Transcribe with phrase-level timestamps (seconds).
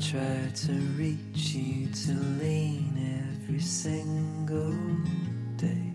[0.00, 2.96] Try to reach you to lean
[3.44, 4.72] every single
[5.58, 5.92] day.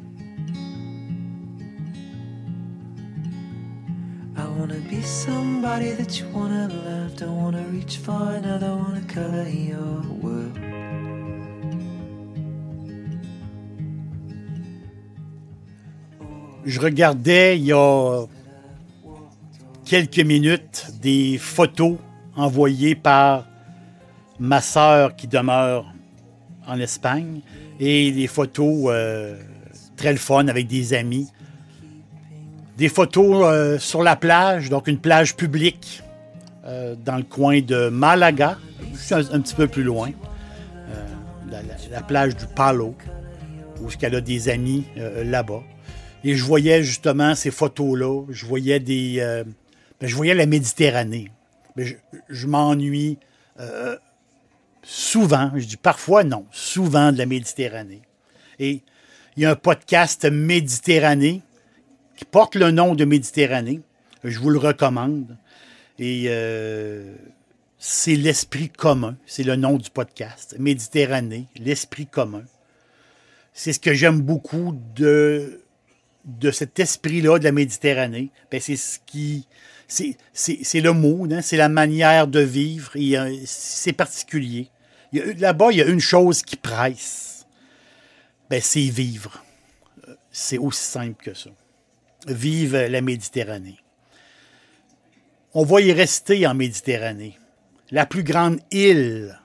[4.38, 7.16] I wanna be somebody that you wanna love.
[7.16, 10.56] Don't wanna reach for another, wanna color your world.
[16.64, 18.26] Je regardais il y a
[19.84, 21.98] quelques minutes des photos
[22.36, 23.46] envoyées par
[24.40, 25.86] ma sœur qui demeure
[26.68, 27.42] en Espagne
[27.80, 29.38] et des photos euh,
[29.96, 31.30] très le fun avec des amis.
[32.78, 36.04] Des photos euh, sur la plage, donc une plage publique
[36.66, 38.58] euh, dans le coin de Malaga,
[39.12, 40.12] un, petit peu plus loin,
[41.50, 42.96] la, la- la plage du Palo,
[43.82, 44.84] où elle a des amis
[45.24, 45.62] là-bas.
[46.24, 48.24] Et je voyais justement ces photos-là.
[48.30, 49.18] Je voyais des.
[50.02, 51.32] ben, je voyais la Méditerranée.
[51.76, 51.88] Ben,
[52.30, 53.20] je m'ennuie
[54.86, 58.02] souvent, je dis parfois non, souvent de la Méditerranée.
[58.60, 58.82] Et
[59.36, 61.42] il y a un podcast Méditerranée
[62.16, 63.82] qui porte le nom de Méditerranée.
[64.24, 65.38] Je vous le recommande.
[66.00, 67.14] Et euh,
[67.78, 69.18] c'est l'esprit commun.
[69.26, 70.56] C'est le nom du podcast.
[70.60, 72.44] Méditerranée, l'esprit commun.
[73.54, 75.62] C'est ce que j'aime beaucoup de,
[76.52, 78.30] cet esprit-là de la Méditerranée.
[78.52, 79.48] Ben, c'est ce qui.
[79.88, 80.18] C'est,
[80.82, 82.92] le mot, hein, c'est la manière de vivre.
[82.96, 84.70] euh, c'est particulier.
[85.14, 87.46] Là-bas, il y a une chose qui presse.
[88.50, 89.44] Ben, c'est vivre.
[90.32, 91.50] C'est aussi simple que ça.
[92.28, 93.78] Vive la Méditerranée.
[95.54, 97.38] On va y rester en Méditerranée.
[97.92, 99.40] La plus grande île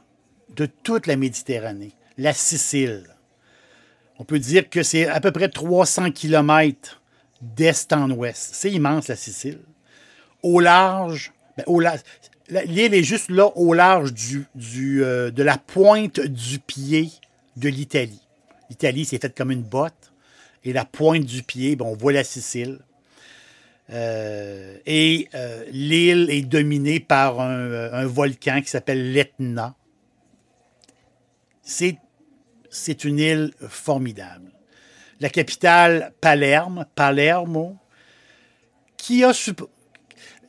[0.56, 3.04] de toute la Méditerranée, la Sicile.
[4.18, 7.00] On peut dire que c'est à peu près 300 km
[7.40, 8.50] d'est en ouest.
[8.54, 9.60] C'est immense, la Sicile.
[10.42, 12.00] Au large, ben, au la- la-
[12.50, 17.10] l'île est juste là, au large du, euh, de la pointe du pied
[17.56, 18.20] de l'Italie.
[18.68, 20.12] L'Italie, c'est faite comme une botte.
[20.64, 22.78] Et la pointe du pied, ben, on voit la Sicile.
[23.92, 29.74] Euh, et euh, l'île est dominée par un, volcan qui s'appelle l'Etna.
[31.62, 34.52] C'est une île formidable.
[35.20, 37.76] La capitale, Palerme, Palermo,
[38.96, 39.32] qui a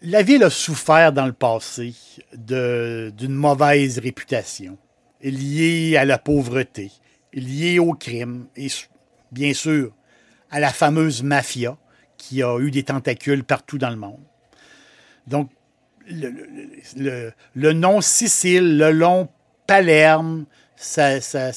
[0.02, 1.94] la ville a souffert dans le passé
[2.34, 4.78] d'une mauvaise réputation
[5.22, 6.92] liée à la pauvreté,
[7.34, 8.68] liée au crime et
[9.32, 9.94] bien sûr
[10.50, 11.78] à la fameuse mafia
[12.18, 14.20] qui a eu des tentacules partout dans le monde.
[15.28, 15.50] Donc,
[16.08, 17.34] le,
[17.74, 19.30] nom Sicile, le nom
[19.68, 20.46] Palerme,
[20.76, 21.52] ça, ça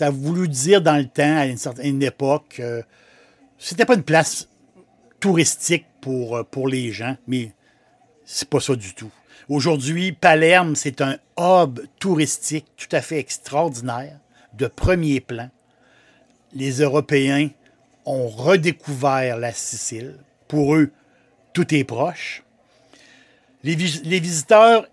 [0.00, 2.82] a voulu dire dans le temps, à une certaine époque, euh,
[3.56, 4.48] c'était pas une place
[5.20, 7.52] touristique pour, euh, pour les gens, mais
[8.26, 9.10] c'est pas ça du tout.
[9.48, 14.18] Aujourd'hui, Palerme, c'est un hub touristique tout à fait extraordinaire,
[14.52, 15.48] de premier plan.
[16.52, 17.48] Les Européens
[18.04, 20.18] ont redécouvert la Sicile.
[20.48, 20.90] Pour eux,
[21.54, 22.42] tout est proche.
[23.62, 24.86] Les, les visiteurs,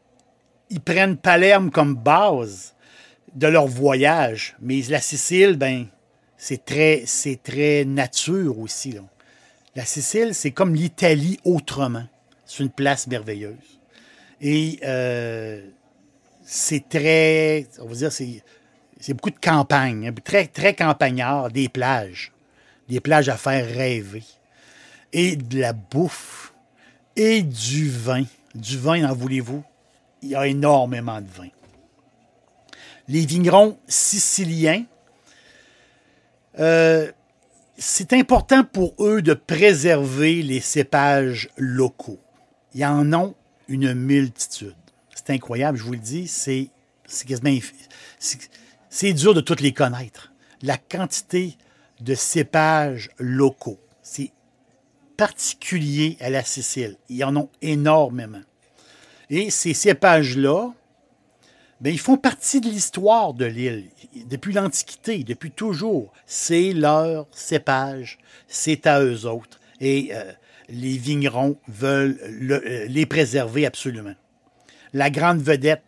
[0.70, 2.76] ils prennent Palerme comme base
[3.36, 5.88] de leur voyage, mais la Sicile, ben,
[6.38, 7.04] c'est très,
[7.44, 8.94] très nature aussi.
[8.94, 9.02] là.
[9.76, 12.06] La Sicile, c'est comme l'Italie autrement.
[12.46, 13.80] C'est une place merveilleuse.
[14.42, 15.68] Et euh,
[16.44, 18.44] c'est très, on va dire, c'est,
[19.00, 22.32] c'est beaucoup de campagne, hein, très, très campagnard, des plages,
[22.88, 24.24] des plages à faire rêver,
[25.14, 26.54] et de la bouffe,
[27.16, 28.24] et du vin.
[28.56, 29.64] Du vin, en voulez-vous?
[30.22, 31.50] Il y a énormément de vin.
[33.08, 34.86] Les vignerons siciliens,
[36.60, 37.12] euh,
[37.80, 42.20] c'est important pour eux de préserver les cépages locaux.
[42.76, 43.36] Ils en ont
[43.68, 44.76] une multitude.
[45.16, 46.70] C'est incroyable, je vous le dis, c'est
[49.14, 50.34] dur de toutes les connaître.
[50.62, 51.58] La quantité
[52.02, 54.32] de cépages locaux, c'est
[55.18, 56.98] particulier à la Sicile.
[57.10, 58.42] Ils en ont énormément.
[59.30, 60.74] Et ces cépages-là,
[61.82, 63.90] mais ils font partie de l'histoire de l'île.
[64.26, 66.12] Depuis l'Antiquité, depuis toujours.
[66.26, 68.18] C'est leur cépage,
[68.48, 69.60] c'est à eux autres.
[69.80, 70.32] Et euh,
[70.68, 74.16] les vignerons veulent le- euh, les préserver absolument.
[74.94, 75.84] La grande vedette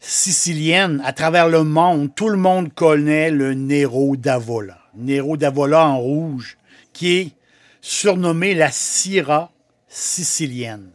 [0.00, 4.78] sicilienne, à travers le monde, tout le monde connaît le Nero d'Avola.
[4.94, 6.58] Nero d'Avola en rouge,
[6.92, 7.32] qui est
[7.80, 9.50] surnommé la Syrah
[9.88, 10.90] sicilienne.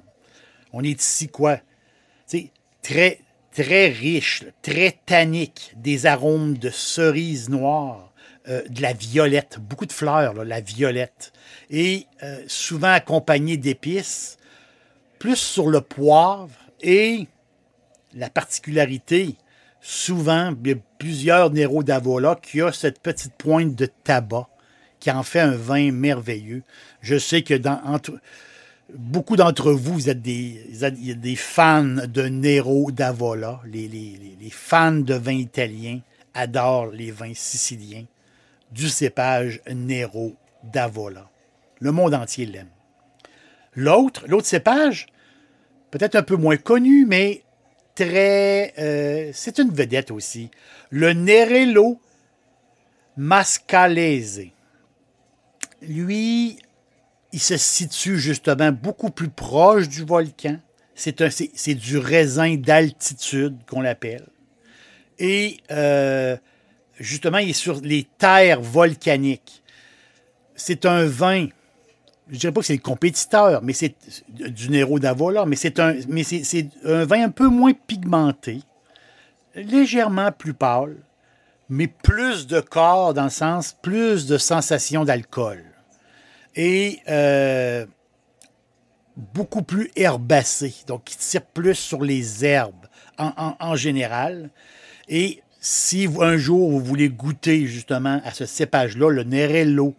[0.74, 1.60] On est ici quoi?
[2.82, 3.20] Très,
[3.54, 8.12] très riche, très tannique, des arômes de cerises noires,
[8.48, 11.32] euh, de la violette, beaucoup de fleurs, la violette,
[11.70, 14.38] et euh, souvent accompagné d'épices,
[15.20, 17.28] plus sur le poivre et
[18.14, 19.36] la particularité,
[19.80, 20.54] souvent,
[20.98, 24.48] plusieurs Nero d'Avola qui a cette petite pointe de tabac
[25.00, 26.64] qui en fait un vin merveilleux.
[27.02, 27.82] Je sais que dans,
[28.98, 33.62] beaucoup d'entre vous, vous êtes des, fans de Nero d'Avola.
[33.66, 36.00] Les fans de vins italiens
[36.34, 38.06] adorent les vins siciliens
[38.72, 41.30] du cépage Nero d'Avola.
[41.80, 42.70] Le monde entier l'aime.
[43.76, 45.08] L'autre, l'autre cépage,
[45.92, 47.44] peut-être un peu moins connu, mais
[47.96, 48.74] très.
[48.78, 50.52] euh, c'est une vedette aussi.
[50.90, 52.00] Le Nerello
[53.18, 54.48] Mascalese.
[55.82, 56.60] Lui,
[57.32, 60.60] il se situe justement beaucoup plus proche du volcan.
[60.94, 64.28] C'est, du raisin d'altitude qu'on l'appelle.
[65.18, 66.38] Et euh,
[67.00, 69.64] justement, il est sur les terres volcaniques.
[70.56, 71.48] C'est un vin
[72.32, 73.94] je dirais pas que c'est le compétiteur, mais c'est
[74.30, 75.96] du Nero d'Avola, mais c'est un,
[76.86, 78.62] un vin un peu moins pigmenté,
[79.54, 80.96] légèrement plus pâle,
[81.68, 85.71] mais plus de corps dans le sens, plus de sensation d'alcool.
[86.56, 87.86] Et euh,
[89.34, 92.88] beaucoup plus herbacé, donc il tire plus sur les herbes
[93.18, 94.50] en, en- général.
[95.08, 99.96] Et si un jour vous voulez goûter justement à ce cépage-là, le Nerello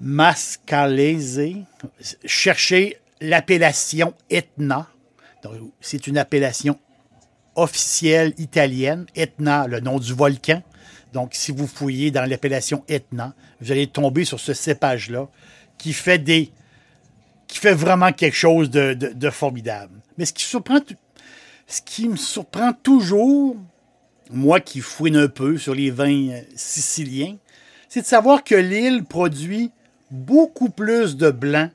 [0.00, 1.40] Mascalese,
[2.24, 4.88] cherchez l'appellation Etna.
[5.80, 6.78] C'est une appellation
[7.54, 9.06] officielle italienne.
[9.14, 10.62] Etna, le nom du volcan.
[11.12, 15.28] Donc, si vous fouillez dans l'appellation Etna, vous allez tomber sur ce cépage-là
[15.78, 16.50] qui fait des,
[17.48, 19.94] qui fait vraiment quelque chose de, formidable.
[20.18, 20.32] Mais ce
[21.84, 23.56] qui me surprend toujours,
[24.30, 27.36] moi qui fouine un peu sur les vins euh, siciliens,
[27.88, 29.72] c'est de savoir que l'île produit
[30.10, 31.70] beaucoup plus de blanc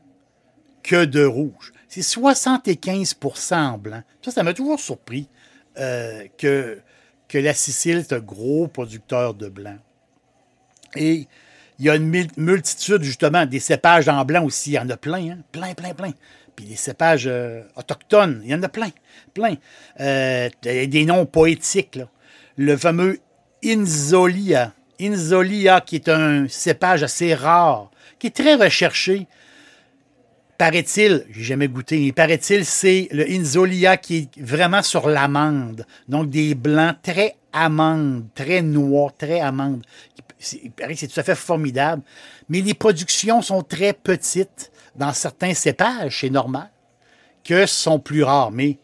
[0.84, 1.74] que de rouge.
[1.90, 3.16] C'est 75
[3.52, 4.04] en blanc.
[4.22, 5.28] Ça, ça m'a toujours surpris
[5.78, 6.80] euh, que,
[7.28, 9.78] que la Sicile est un gros producteur de blanc.
[10.96, 11.28] Et
[11.80, 14.72] il y a une mul- multitude, justement, des cépages en blanc aussi.
[14.72, 15.38] Il y en a plein, hein?
[15.52, 16.14] plein, plein, plein.
[16.56, 18.92] Puis les cépages euh, autochtones, il y en a plein,
[19.34, 19.56] plein.
[20.00, 22.08] Euh, des noms poétiques, là.
[22.58, 23.20] Le fameux
[23.64, 24.74] Inzolia.
[25.02, 29.28] Inzolia, qui est un cépage assez rare, qui est très recherché.
[30.58, 35.86] Paraît-il, j'ai jamais goûté, mais paraît-il, c'est le Inzolia qui est vraiment sur l'amande.
[36.08, 39.86] Donc des blancs très amandes, très noirs, très amandes.
[40.64, 42.04] Il paraît que c'est tout à fait formidable.
[42.48, 44.72] Mais les productions sont très petites.
[44.96, 46.70] Dans certains cépages, c'est normal,
[47.44, 48.52] que sont plus rares.
[48.52, 48.78] Mais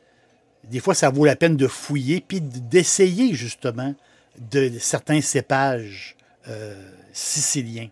[0.70, 3.96] des fois, ça vaut la peine de fouiller puis d'essayer justement
[4.38, 6.18] de certains cépages
[6.50, 6.76] euh,
[7.14, 7.88] siciliens.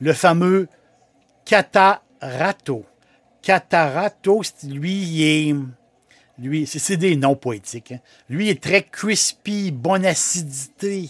[0.00, 0.68] Le fameux
[2.20, 2.84] Catarato.
[3.42, 5.54] Catarato, lui, est.
[6.38, 7.92] Lui, c'est des noms poétiques.
[7.92, 8.00] hein.
[8.28, 11.08] Lui est très crispy, bonne acidité,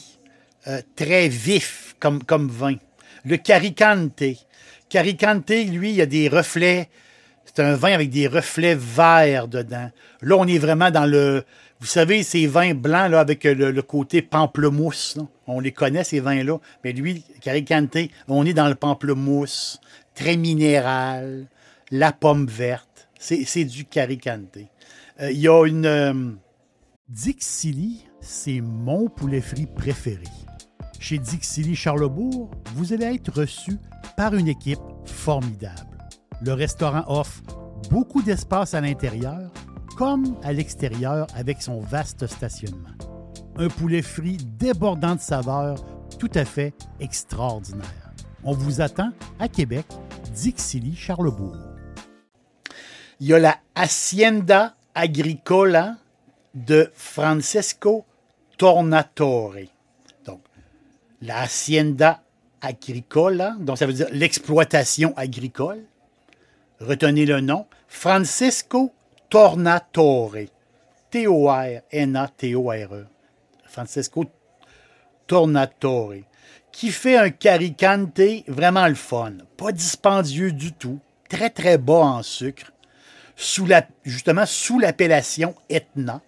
[0.67, 2.77] euh, très vif comme, vin.
[3.25, 4.23] Le Caricante.
[4.89, 6.89] Caricante, lui, il a des reflets.
[7.45, 9.91] C'est un vin avec des reflets verts dedans.
[10.23, 11.45] Là, on est vraiment dans le.
[11.81, 15.19] Vous savez, ces vins blancs là, avec le, côté pamplemousse.
[15.47, 16.59] On les connaît, ces vins-là.
[16.85, 17.97] Mais lui, Caricante,
[18.29, 19.81] on est dans le pamplemousse,
[20.15, 21.47] très minéral,
[21.91, 23.09] la pomme verte.
[23.19, 24.59] C'est du Caricante.
[25.21, 25.87] Euh, Il y a une.
[25.87, 26.31] euh,
[27.09, 30.25] Dixili, c'est mon poulet frit préféré.
[31.01, 33.79] Chez Dixili Charlebourg, vous allez être reçu
[34.17, 35.99] par une équipe formidable.
[36.41, 37.43] Le restaurant offre
[37.91, 39.51] beaucoup d'espace à l'intérieur
[39.97, 42.95] comme à l'extérieur avec son vaste stationnement.
[43.57, 45.85] Un poulet frit débordant de saveurs
[46.19, 48.00] tout à fait extraordinaire.
[48.43, 49.85] On vous attend à Québec,
[50.33, 51.57] Dixili Charlebourg.
[53.21, 55.97] Il y a la Hacienda Agricola
[56.55, 58.07] de Francesco
[58.57, 59.67] Tornatore.
[60.25, 60.41] Donc,
[61.21, 62.23] la Hacienda
[62.63, 65.85] Agricola, donc ça veut dire l'exploitation agricole.
[66.81, 67.67] Retenez le nom.
[67.89, 68.91] Francesco
[69.29, 70.47] Tornatore.
[71.11, 73.07] T-O-R-N-A-T-O-R-E.
[73.67, 74.25] Francesco
[75.27, 76.25] Tornatore.
[76.73, 79.33] Qui fait un caricante vraiment le fun.
[79.57, 80.99] Pas dispendieux du tout.
[81.29, 82.73] Très, très bas en sucre.
[84.05, 86.21] Justement, sous l'appellation Etna.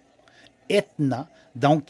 [0.69, 1.27] Etna.
[1.55, 1.85] Donc,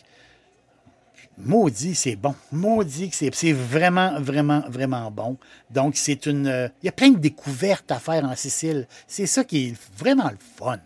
[1.38, 2.36] maudit, c'est bon.
[2.52, 5.38] Maudit que c'est, c'est vraiment, vraiment, vraiment bon.
[5.70, 6.48] Donc, c'est une.
[6.48, 8.88] euh, Il y a plein de découvertes à faire en Sicile.
[9.08, 10.80] C'est ça qui est vraiment le fun.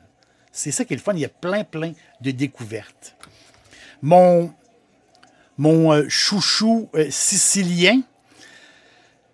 [0.52, 1.14] C'est ça qui est le fun.
[1.14, 3.16] Il y a plein, plein de découvertes.
[4.02, 4.54] Mon,
[5.58, 8.02] mon euh, chouchou euh, sicilien,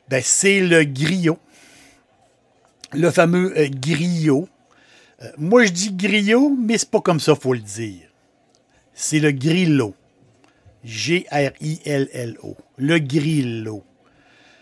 [0.09, 1.39] ben, c'est le griot.
[2.93, 4.47] Le fameux euh, griot.
[5.37, 8.07] Moi, je dis griot, mais c'est pas comme ça, faut le dire.
[8.93, 9.95] C'est le grillo.
[10.83, 12.57] G-R-I-L-L-O.
[12.77, 13.83] Le grillo.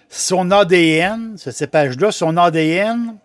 [0.08, 3.15] Son ADN, ce cépage-là, son ADN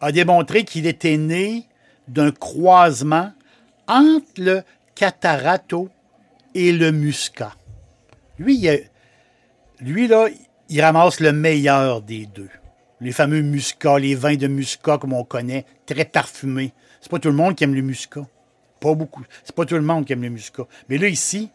[0.00, 1.66] a démontré qu'il était né
[2.06, 3.32] d'un croisement
[3.86, 4.62] entre le
[4.94, 5.90] catarato
[6.54, 7.57] et le muscat.
[8.38, 8.56] Lui,
[9.80, 10.28] il là,
[10.68, 12.50] il ramasse le meilleur des deux.
[13.00, 16.72] Les fameux muscats, les vins de muscat comme on connaît, très parfumés.
[17.00, 18.26] C'est pas tout le monde qui aime le muscat.
[18.80, 19.24] Pas beaucoup.
[19.44, 20.66] C'est pas tout le monde qui aime le muscat.
[20.88, 21.50] Mais là, ici,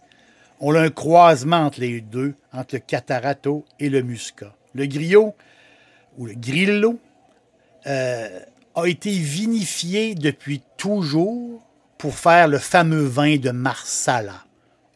[0.60, 4.56] on a un croisement entre les deux, entre le catarato et le muscat.
[4.74, 5.36] Le griot,
[6.18, 7.00] ou le grillo,
[7.88, 8.40] euh,
[8.76, 11.62] a été vinifié depuis toujours
[11.98, 14.46] pour faire le fameux vin de Marsala.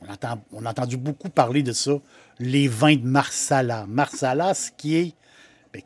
[0.01, 1.94] On, a entendu beaucoup parler de ça,
[2.39, 3.86] les vins de Marsala.
[3.88, 5.13] Marsala, ce qui est,
[5.74, 5.82] ben,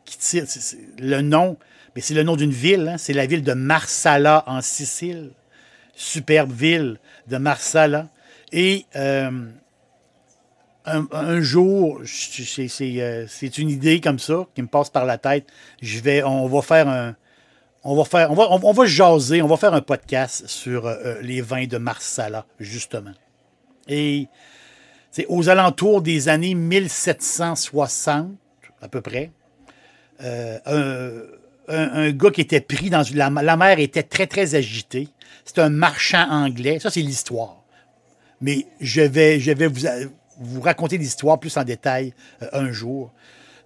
[0.98, 1.56] le nom,
[1.94, 5.30] mais c'est le nom d'une ville, hein, c'est la ville de Marsala en Sicile.
[5.94, 8.08] Superbe ville de Marsala.
[8.50, 9.46] Et euh,
[10.84, 15.46] un, jour, euh, c'est une idée comme ça qui me passe par la tête.
[15.80, 17.14] Je vais, on va faire un,
[17.84, 23.12] on va jaser, on va faire un podcast sur euh, les vins de Marsala justement.
[23.88, 24.28] Et
[25.10, 28.30] c'est aux alentours des années 1760
[28.80, 29.30] à peu près.
[30.22, 31.26] euh,
[31.68, 35.08] un, gars qui était pris dans la, la mer était très très agitée.
[35.44, 36.78] C'est un marchand anglais.
[36.80, 37.62] Ça c'est l'histoire
[38.42, 39.86] mais je vais, je vais vous,
[40.38, 42.12] vous raconter l'histoire plus en détail
[42.42, 43.10] euh, un jour.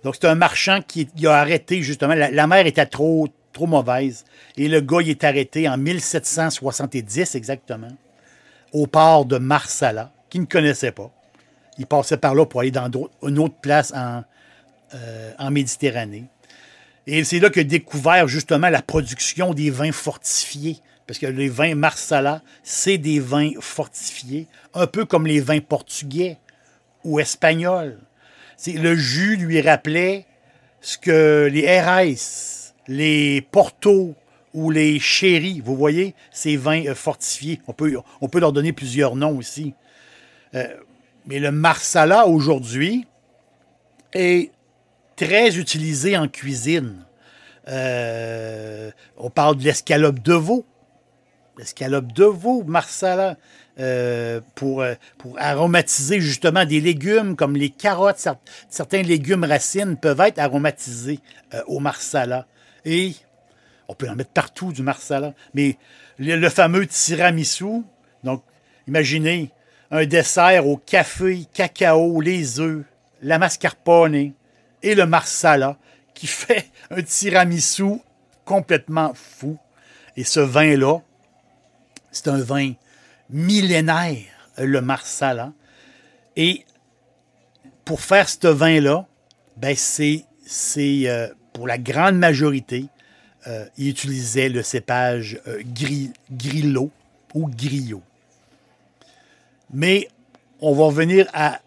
[0.04, 2.14] Donc, c'est un marchand qui a arrêté, justement.
[2.14, 4.24] La, la mer était trop, trop mauvaise.
[4.56, 7.88] Et le gars, il est arrêté en 1770 exactement,
[8.76, 11.10] au port de Marsala, qu'il ne connaissait pas.
[11.78, 12.90] Il passait par là pour aller dans
[13.22, 14.22] une autre place en,
[14.94, 16.24] euh, en Méditerranée.
[17.06, 20.78] Et c'est là a découvert justement la production des vins fortifiés.
[21.06, 26.36] Parce que les vins Marsala, c'est des vins fortifiés, un peu comme les vins portugais
[27.02, 27.98] ou espagnols.
[28.66, 30.26] Le jus lui rappelait
[30.82, 34.14] ce que les RS, les Porto
[34.56, 37.60] ou les Sherry, vous voyez, ces vins euh, fortifiés.
[37.68, 39.74] On peut, leur donner plusieurs noms aussi.
[40.54, 40.66] Euh,
[41.26, 43.06] mais le Marsala, aujourd'hui,
[44.14, 44.50] est
[45.14, 47.04] très utilisé en cuisine.
[47.68, 50.64] Euh, on parle de l'escalope de veau.
[51.58, 53.36] L'escalope de veau, Marsala,
[54.54, 54.84] pour,
[55.18, 58.18] pour aromatiser justement des légumes comme les carottes.
[58.18, 58.38] cer-
[58.70, 61.18] certains légumes racines peuvent être aromatisés
[61.66, 62.46] au Marsala.
[62.84, 63.14] Et
[63.88, 65.34] on peut en mettre partout du Marsala.
[65.54, 65.76] Mais
[66.18, 67.82] le, fameux tiramisu,
[68.24, 68.42] donc
[68.86, 69.50] imaginez
[69.90, 72.84] un dessert au café, cacao, les œufs,
[73.22, 74.32] la mascarpone
[74.82, 75.76] et le Marsala
[76.14, 78.00] qui fait un tiramisu
[78.44, 79.58] complètement fou.
[80.16, 81.00] Et ce vin-là,
[82.10, 82.72] c'est un vin
[83.28, 84.24] millénaire,
[84.56, 85.52] le Marsala.
[86.36, 86.64] Et
[87.84, 89.06] pour faire ce vin-là,
[89.56, 92.86] ben c'est, c'est euh, pour la grande majorité,
[93.46, 96.90] euh, ils utilisaient le cépage euh, gri- Grillo
[97.34, 98.02] ou Griot.
[99.72, 100.08] Mais
[100.60, 100.84] on va
[101.32, 101.60] à,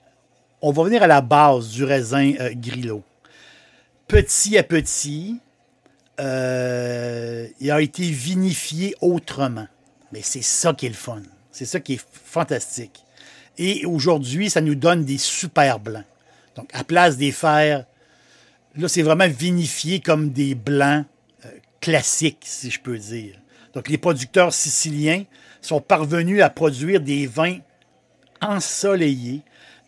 [0.62, 3.04] revenir à la base du raisin euh, Grillo.
[4.08, 5.40] Petit à petit,
[6.20, 9.68] euh, il a été vinifié autrement.
[10.12, 11.22] Mais c'est ça qui est le fun.
[11.52, 13.04] C'est ça qui est fantastique.
[13.58, 16.06] Et aujourd'hui, ça nous donne des super blancs.
[16.56, 17.86] Donc, à place des faire,
[18.76, 21.06] là, c'est vraiment vinifié comme des blancs
[21.82, 23.36] classiques, si je peux dire.
[23.74, 25.24] Donc, les producteurs siciliens
[25.62, 27.58] sont parvenus à produire des vins
[28.42, 29.44] ensoleillés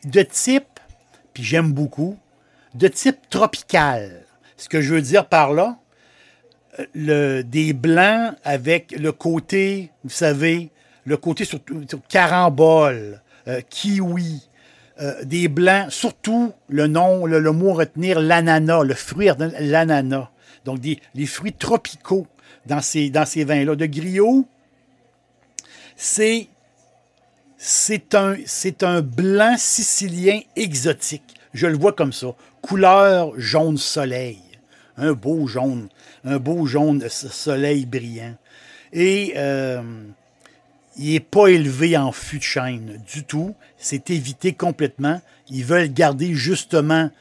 [0.05, 0.79] de type,
[1.33, 2.17] puis j'aime beaucoup,
[2.75, 4.25] de type tropical.
[4.57, 5.77] Ce que je veux dire par là,
[6.95, 10.69] euh, des blancs avec le côté, vous savez,
[11.05, 14.47] le côté surtout sur carambole, euh, kiwi,
[15.01, 19.29] euh, des blancs, surtout le nom, le, le mot retenir, l'ananas, le fruit,
[19.59, 20.29] l'ananas.
[20.65, 20.79] Donc,
[21.15, 22.27] les fruits tropicaux
[22.65, 23.75] dans ces, dans ces vins-là.
[23.75, 24.45] De griot,
[25.95, 26.47] c'est
[27.57, 31.35] C'est un, c'est un blanc sicilien exotique.
[31.53, 32.33] Je le vois comme ça.
[32.61, 34.39] Couleur jaune soleil.
[34.97, 35.87] Un beau jaune.
[36.23, 38.35] Un beau jaune soleil brillant.
[38.93, 39.83] Et euh,
[40.97, 43.53] il n'est pas élevé en fût de chêne du tout.
[43.77, 45.21] C'est évité complètement.
[45.49, 47.11] Ils veulent garder justement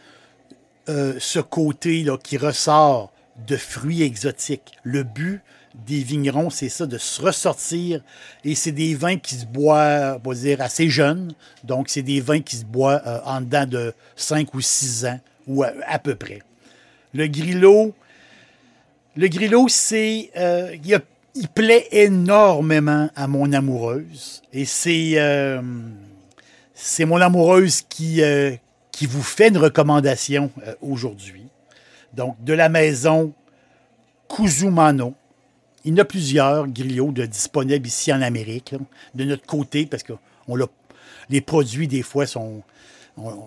[0.89, 3.13] euh, ce côté là, qui ressort
[3.47, 4.73] de fruits exotiques.
[4.83, 5.41] Le but,
[5.75, 8.03] des vignerons, c'est ça, de se ressortir.
[8.45, 11.33] Et c'est des vins qui se boivent, on va dire, assez jeunes.
[11.65, 15.21] Donc, c'est des vins qui se boivent euh, en dedans de 5 ou 6 ans,
[15.47, 16.41] ou à, peu près.
[17.15, 17.95] Le grillo,
[19.17, 20.31] le grillo, c'est.
[20.37, 20.77] Euh,
[21.35, 24.43] il, plaît énormément à mon amoureuse.
[24.53, 25.13] Et c'est.
[25.17, 25.63] Euh,
[27.01, 28.23] mon amoureuse qui
[29.03, 31.50] vous fait une recommandation aujourd'hui.
[32.15, 33.33] Donc, de la maison
[34.29, 35.15] Kuzumano.
[35.85, 38.75] Il y en a plusieurs griots de disponibles ici en Amérique,
[39.15, 40.13] de notre côté, parce que
[41.31, 42.63] les produits, des fois, sont.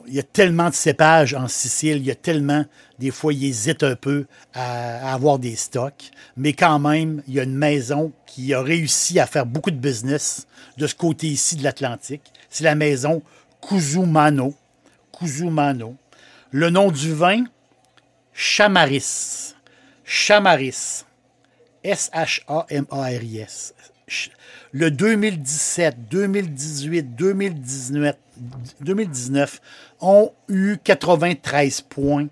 [0.07, 2.65] il y a tellement de cépages en Sicile, il y a tellement,
[2.97, 6.11] des fois, ils hésitent un peu à, avoir des stocks.
[6.35, 9.77] Mais quand même, il y a une maison qui a réussi à faire beaucoup de
[9.77, 12.31] business de ce côté ici de l'Atlantique.
[12.49, 13.21] C'est la maison
[13.61, 14.55] Kuzumano.
[15.17, 15.95] Kuzumano.
[16.51, 17.43] Le nom du vin,
[18.33, 19.55] Chamaris.
[20.03, 21.05] Chamaris.
[21.83, 23.73] S-H-A-M-A-R-I-S.
[24.71, 28.15] Le 2017, 2018, 2019,
[28.81, 29.61] 2019
[30.01, 32.27] ont eu 93 points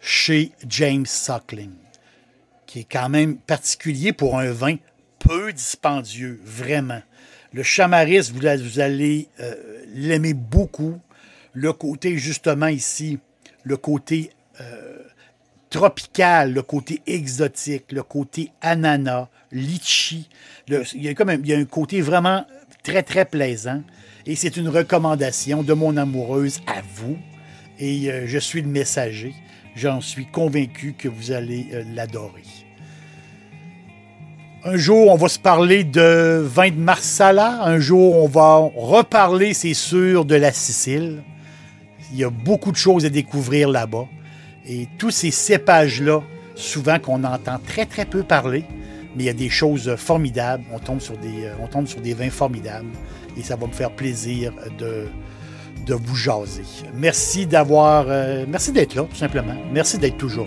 [0.00, 1.72] chez James Suckling,
[2.66, 4.76] qui est quand même particulier pour un vin
[5.18, 7.02] peu dispendieux, vraiment.
[7.52, 9.54] Le Chamaris, vous, allez euh,
[9.94, 11.00] l'aimer beaucoup.
[11.54, 13.18] Le côté, justement, ici,
[13.64, 14.98] le côté euh,
[15.70, 20.28] tropical, le côté exotique, le côté ananas, litchi.
[20.68, 22.44] il, y a comme un, il y a un côté vraiment
[22.82, 23.82] très, très plaisant.
[24.26, 27.16] Et c'est une recommandation de mon amoureuse à vous.
[27.78, 29.34] Et euh, je suis le messager.
[29.74, 32.42] J'en suis convaincu que vous allez euh, l'adorer.
[34.64, 37.62] Un jour, on va se parler de vin de Marsala.
[37.62, 41.22] Un jour, on va reparler, c'est sûr, de la Sicile.
[42.12, 44.08] Il y a beaucoup de choses à découvrir là-bas.
[44.68, 46.20] Et tous ces cépages-là,
[46.54, 48.64] souvent qu'on entend très très peu parler,
[49.16, 50.64] mais il y a des choses formidables.
[50.72, 52.90] On tombe sur des, euh, vins formidables
[53.36, 55.08] et ça va me faire plaisir de,
[55.90, 56.64] vous jaser.
[56.94, 59.56] Merci d'avoir, euh, merci d'être là, tout simplement.
[59.72, 60.46] Merci d'être toujours.